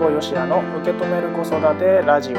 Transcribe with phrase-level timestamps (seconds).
[0.00, 2.36] 保よしやの受け止める子育てラジオ。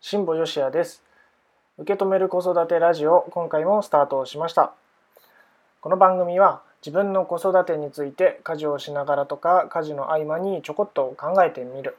[0.00, 1.04] 辛坊よしやです。
[1.78, 4.72] 受け止める子育てラジオ今回もスタートしました。
[5.80, 11.96] この番組は自分の子育てについて家事をしながらとか家事の合間にちょこっと考えてみる。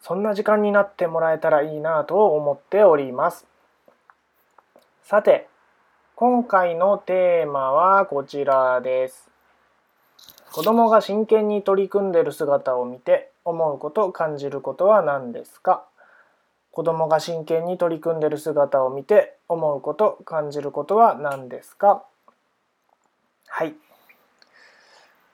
[0.00, 3.46] そんな時間になってもらえたらいいなと思っております。
[5.02, 5.48] さて
[6.14, 9.28] 今回のテーマはこちらです。
[10.52, 15.84] 子供が真剣に取り組んでいる姿を見て思うこと感じることは何ですか？
[16.72, 22.04] 子供が真剣に取り組んでいる姿を見て思うこと感じることは何ですか？
[23.48, 23.74] はい。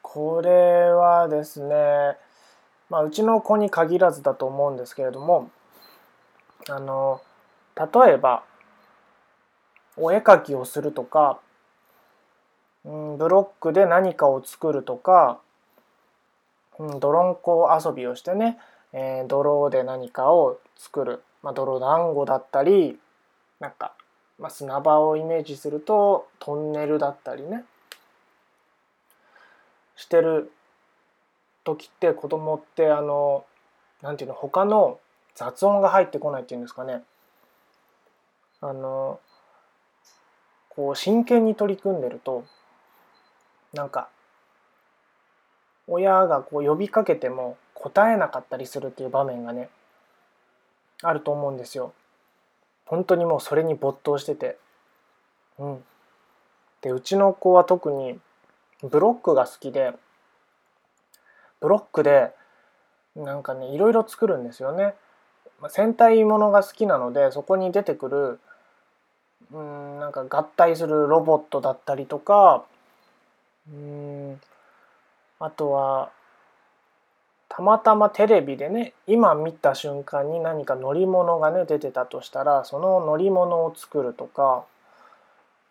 [0.03, 2.17] これはですね
[2.89, 5.51] まあ、うちの子に限らずだと思うんですけれども
[6.69, 7.21] あの
[7.77, 8.45] 例えば
[9.97, 11.41] お絵かきをするとか、
[12.85, 15.41] うん、ブロックで何かを作るとか、
[16.79, 18.59] うん、泥んこ遊びをしてね、
[18.93, 22.99] えー、泥で何かを作る、まあ、泥団子だったり
[23.59, 23.95] なんか、
[24.39, 27.65] まあ、砂場をイメージするとトンネルだったりね
[29.97, 30.53] してる
[31.67, 33.45] 時って子供ってあの
[34.01, 35.01] なんていうの他の
[35.35, 37.03] 雑音が入ってこないっていうんですかね
[38.63, 39.21] あの
[40.71, 42.45] こう真剣に取り組んでると
[43.75, 44.09] なんか
[45.89, 49.69] 親がこう呼びかけても答えなかったりするっていう場面がね
[51.03, 51.93] あると思うんですよ。
[52.87, 54.57] 本当にもうそれに没頭してて。
[55.59, 55.85] うん。
[56.81, 58.19] でうちの子は特に
[58.83, 59.93] ブロックが好きで
[61.67, 62.31] ブロックで
[63.17, 64.95] なんかねいろいろ作るんですよね。
[65.69, 68.41] 戦隊ものが好きなのでそこに出てくる
[69.53, 72.65] うんなんか合体するロボットだったりとか
[73.69, 74.41] うん
[75.41, 76.11] あとは
[77.49, 84.65] たまたまテレビでね今見た瞬間に何か乗り物がね出てたとしたらその乗り物を作るとか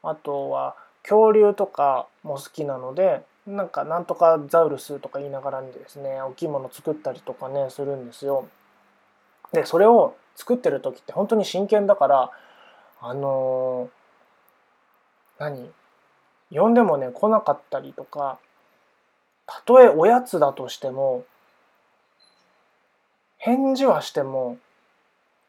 [0.04, 8.48] あとは恐竜とかも好きなのでなんかなんとかザウルスとか言いながらにですね大きいもの作ったりとかねするんですよ。
[9.54, 12.32] でそれを作ってる時って本当に真剣だから
[13.02, 15.72] あのー、何？
[16.52, 18.40] 呼んでもね来なかったりとか
[19.46, 21.24] たとえおやつだとしても
[23.38, 24.58] 返事はしても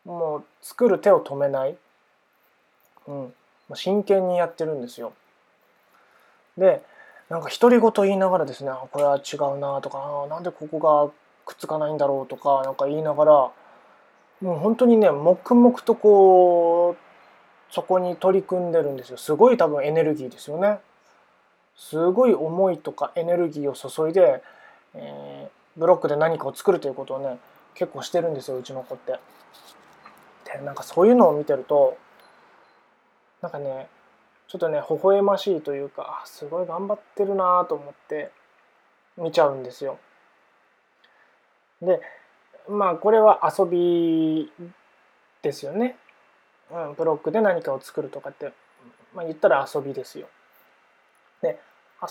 [0.05, 1.77] もう作る手を止めない、
[3.07, 3.35] うん、
[3.75, 5.13] 真剣にやってるんですよ。
[6.59, 6.83] で
[7.29, 11.11] なんか独り言言いながらですねこれは違うなとかなんでここが
[11.45, 20.79] くっつかないんだろうとかなんか言いながらもう本当にね黙々とこうそこに取り組んでるんですよすごい多分エネルギーですよね
[21.77, 24.43] すごい思いとかエネルギーを注いで、
[24.95, 27.39] えー、ブロックで何かを作るということをね
[27.75, 29.19] 結構してるんですようちの子って。
[30.45, 31.99] でなんかそういうのを見てると
[33.43, 33.89] なんかね
[34.49, 38.31] ちょっとね微笑ましいというかすごい頑張ってるなと思って
[39.17, 39.99] 見ちゃうんですよ。
[41.83, 42.01] で
[42.69, 44.51] まあこれは遊び
[45.43, 45.97] ですよね。
[46.71, 48.53] うん、ブロックで何かを作るとかって、
[49.15, 50.29] まあ、言ったら遊びですよ。
[51.43, 51.61] で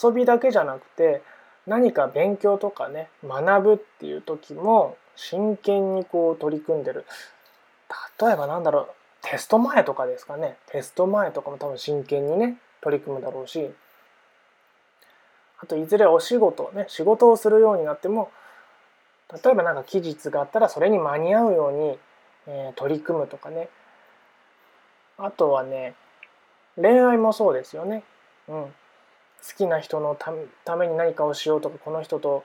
[0.03, 1.21] 遊びだけじゃなくて
[1.67, 7.05] 何か勉強とかね学ぶっていう時も真剣にこう取り組んでる
[8.19, 10.57] 例えばなんだろうテスト前とかですかね。
[10.67, 13.71] テスト前とかも多分真剣にね取り組むだろうし。
[15.57, 18.29] あといずれお仕事ね仕事をするようになっても
[19.43, 21.97] 例えば何か期日があったらそれに間に合うように、
[22.47, 23.69] えー、取り組むとかね。
[25.17, 25.95] あとはね
[26.75, 28.03] 恋愛もそうですよね。
[28.47, 28.71] うん、好
[29.57, 30.15] きな人の
[30.65, 32.43] ために何かをしようとかこの人と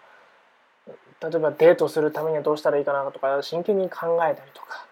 [1.21, 4.90] 例えばデートするためにはどうしたらいいかなとか真剣に考えたりとか。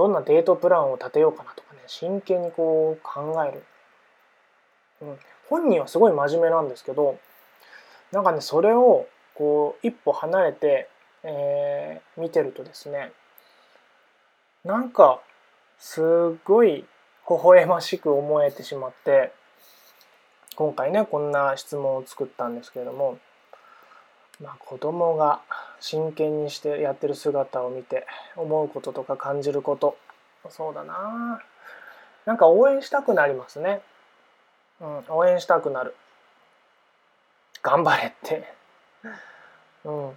[0.00, 3.62] どんなデートプランを立てようかなとかね真剣にこう考える、
[5.02, 5.18] うん、
[5.50, 7.18] 本人はすごい真面目なんですけど
[8.10, 10.88] なんかねそれをこう一歩離れて、
[11.22, 13.12] えー、見てるとですね
[14.64, 15.20] なんか
[15.78, 16.00] す
[16.44, 16.86] ごい微
[17.28, 19.34] 笑ましく思えてしまって
[20.56, 23.18] 今回ねこんな質問を作ったんですけれども
[24.42, 25.40] まあ、子供が
[25.80, 28.06] 真剣にしてやってる姿を見て
[28.36, 29.96] 思うこととか感じること。
[30.48, 31.42] そうだな。
[32.26, 33.80] なんか応援したくなりますね、
[34.80, 35.94] うん、応援したくなる。
[37.62, 38.44] 頑張れって。
[39.84, 40.10] うん。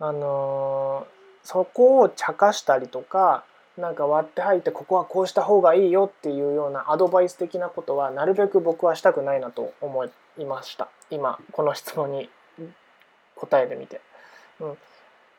[0.00, 1.06] あの
[1.42, 3.44] そこを茶化したりとか
[3.76, 10.04] なんか割って入ってここはこうした方がいいよっていうようなアドバイス的なことはなるべく僕はしたくないなと思
[10.38, 10.88] いました。
[11.10, 12.28] 今この質問に
[13.36, 14.00] 答えてみて。
[14.60, 14.78] うん。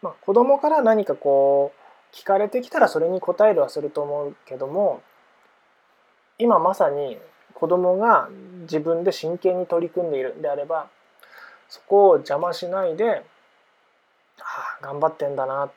[0.01, 1.71] まあ、子供から何かこ
[2.13, 5.01] う聞かれてきたらそれに答えるはすると思うけども
[6.38, 7.17] 今まさに
[7.53, 8.29] 子供が
[8.62, 10.89] 自分で真剣に取り組んでいるんであれば
[11.69, 13.23] そこを邪魔しないで、は
[14.38, 15.71] あ、頑張ってんだな。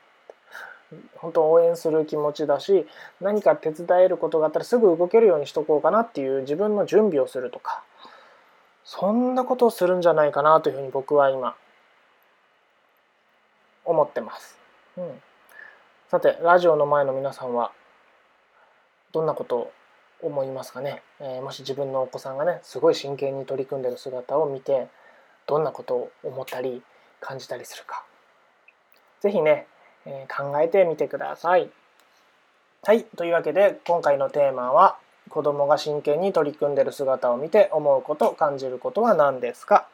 [1.17, 2.87] 本当応援する気持ちだし
[3.21, 7.83] 何か手伝えることがあったらすぐ動けるようにしとこうかなっていう自分の準備をするとか
[8.83, 11.55] そんなことをするんじゃないかなというふうに僕は今
[14.09, 14.57] ってます。
[14.97, 15.21] うん、
[16.09, 17.71] さてラジオの前の皆さんは
[19.11, 19.71] どんなことを
[20.21, 24.87] 思いますかね、えー、もし自分のお子さんがねすごい真剣に取り組んでる姿を見て
[25.47, 26.81] どんなことを思ったり
[27.21, 28.03] 感じたりするか
[29.21, 29.65] 是非ね、
[30.05, 31.69] えー、考えてみてください。
[32.83, 34.97] はいというわけで今回のテーマは
[35.29, 39.87] 子供が真剣に取り組んでる姿を見て思うこと感じることは何ですか？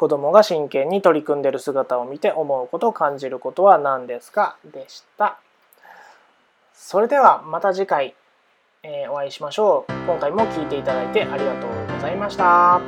[0.00, 4.56] 子供が真剣に取り組んでる姿を見て思うことを感じることは何ですか？
[4.72, 5.38] でした。
[6.72, 8.14] それではまた次回、
[8.82, 9.92] えー、お会いしましょう。
[10.06, 12.80] 今回も聴いていただいてありがとうございました。